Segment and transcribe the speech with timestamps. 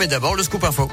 [0.00, 0.88] mais d'abord le scoop info.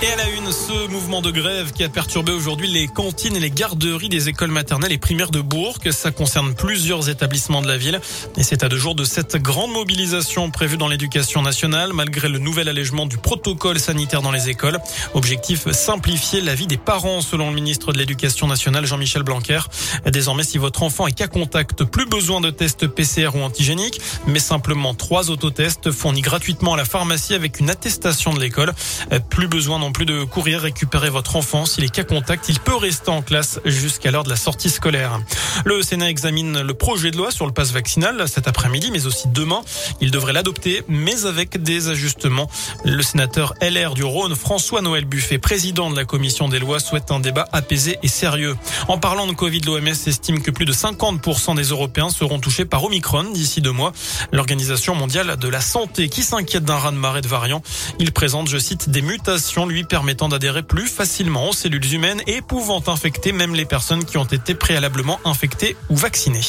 [0.00, 3.40] Et à la une, ce mouvement de grève qui a perturbé aujourd'hui les cantines et
[3.40, 5.78] les garderies des écoles maternelles et primaires de Bourg.
[5.90, 8.00] Ça concerne plusieurs établissements de la ville.
[8.36, 12.38] Et c'est à deux jours de cette grande mobilisation prévue dans l'éducation nationale, malgré le
[12.38, 14.78] nouvel allègement du protocole sanitaire dans les écoles.
[15.14, 19.62] Objectif, simplifier la vie des parents, selon le ministre de l'Éducation nationale, Jean-Michel Blanquer.
[20.06, 24.38] Désormais, si votre enfant est cas contact, plus besoin de tests PCR ou antigéniques, mais
[24.38, 28.72] simplement trois autotests fournis gratuitement à la pharmacie avec une attestation de l'école.
[29.28, 31.66] Plus besoin non plus de courir récupérer votre enfant.
[31.66, 35.20] S'il est cas contact, il peut rester en classe jusqu'à l'heure de la sortie scolaire.
[35.64, 39.28] Le Sénat examine le projet de loi sur le passe vaccinal cet après-midi, mais aussi
[39.28, 39.62] demain.
[40.00, 42.48] Il devrait l'adopter, mais avec des ajustements.
[42.84, 47.20] Le sénateur LR du Rhône, François-Noël Buffet, président de la commission des lois, souhaite un
[47.20, 48.56] débat apaisé et sérieux.
[48.88, 52.84] En parlant de Covid, l'OMS estime que plus de 50% des Européens seront touchés par
[52.84, 53.92] Omicron d'ici deux mois.
[54.32, 57.62] L'Organisation mondiale de la santé qui s'inquiète d'un raz-de-marée de variants.
[57.98, 62.82] Il présente, je cite, des mutations permettant d'adhérer plus facilement aux cellules humaines et pouvant
[62.86, 66.40] infecter même les personnes qui ont été préalablement infectées ou vaccinées.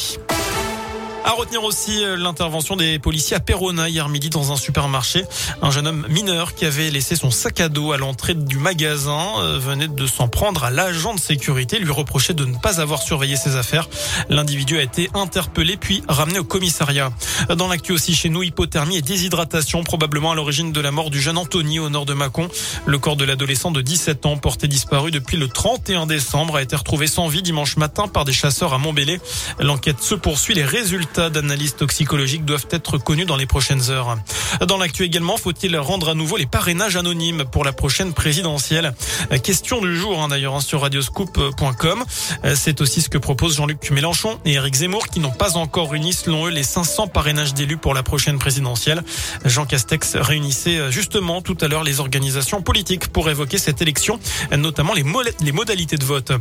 [1.22, 5.24] À retenir aussi euh, l'intervention des policiers à Perona hier midi dans un supermarché.
[5.60, 9.20] Un jeune homme mineur qui avait laissé son sac à dos à l'entrée du magasin
[9.38, 13.02] euh, venait de s'en prendre à l'agent de sécurité, lui reprochait de ne pas avoir
[13.02, 13.88] surveillé ses affaires.
[14.30, 17.10] L'individu a été interpellé puis ramené au commissariat.
[17.54, 21.20] Dans l'actu aussi chez nous, hypothermie et déshydratation probablement à l'origine de la mort du
[21.20, 22.48] jeune Anthony au nord de Mâcon.
[22.86, 26.76] Le corps de l'adolescent de 17 ans porté disparu depuis le 31 décembre a été
[26.76, 29.20] retrouvé sans vie dimanche matin par des chasseurs à Montbéliard.
[29.58, 30.54] L'enquête se poursuit.
[30.54, 34.18] Les résultats résultats d'analyse toxicologique doivent être connus dans les prochaines heures.
[34.66, 38.94] Dans l'actu également, faut-il rendre à nouveau les parrainages anonymes pour la prochaine présidentielle?
[39.42, 42.04] Question du jour hein, d'ailleurs hein, sur radioscoop.com.
[42.54, 46.12] C'est aussi ce que proposent Jean-Luc Mélenchon et Éric Zemmour qui n'ont pas encore réuni
[46.12, 49.02] selon eux les 500 parrainages d'élus pour la prochaine présidentielle.
[49.44, 54.18] Jean Castex réunissait justement tout à l'heure les organisations politiques pour évoquer cette élection,
[54.56, 55.04] notamment les,
[55.40, 56.32] les modalités de vote.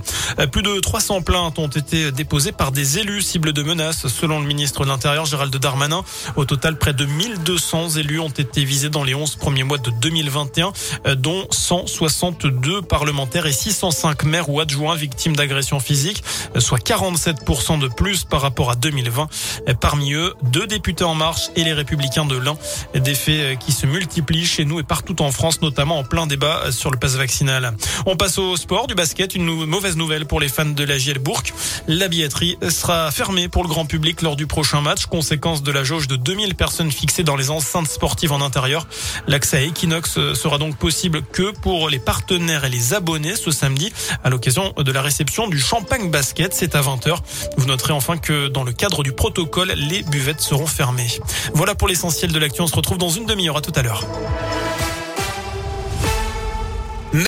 [0.52, 4.46] Plus de 300 plaintes ont été déposées par des élus cibles de menaces selon le
[4.46, 6.04] ministre de l'Intérieur Gérald Darmanin.
[6.36, 9.92] Au total, près de 1200 élus ont été visés dans les 11 premiers mois de
[9.92, 10.72] 2021,
[11.06, 16.24] euh, dont 162 parlementaires et 605 maires ou adjoints victimes d'agressions physiques,
[16.56, 19.28] euh, soit 47% de plus par rapport à 2020.
[19.68, 22.58] Euh, parmi eux, deux députés en marche et les républicains de l'Ain.
[22.96, 26.72] Des faits qui se multiplient chez nous et partout en France, notamment en plein débat
[26.72, 27.76] sur le passe vaccinal.
[28.06, 29.36] On passe au sport, du basket.
[29.36, 31.44] Une mauvaise nouvelle pour les fans de la JL Bourg.
[31.88, 35.84] La billetterie sera fermée pour le grand public lors du prochain match, conséquence de la
[35.84, 38.88] jauge de 2000 personnes fixées dans les enceintes sportives en intérieur.
[39.28, 43.92] L'accès à Equinox sera donc possible que pour les partenaires et les abonnés ce samedi
[44.24, 46.54] à l'occasion de la réception du Champagne Basket.
[46.54, 47.18] C'est à 20h.
[47.58, 51.20] Vous noterez enfin que dans le cadre du protocole, les buvettes seront fermées.
[51.54, 52.66] Voilà pour l'essentiel de l'action.
[52.66, 53.58] On se retrouve dans une demi-heure.
[53.58, 54.06] À tout à l'heure.